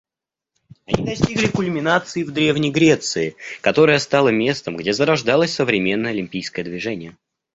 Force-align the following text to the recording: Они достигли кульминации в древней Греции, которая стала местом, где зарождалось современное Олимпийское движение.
Они 0.87 1.05
достигли 1.05 1.45
кульминации 1.45 2.23
в 2.23 2.31
древней 2.31 2.71
Греции, 2.71 3.35
которая 3.61 3.99
стала 3.99 4.29
местом, 4.29 4.75
где 4.75 4.93
зарождалось 4.93 5.53
современное 5.53 6.09
Олимпийское 6.09 6.65
движение. 6.65 7.15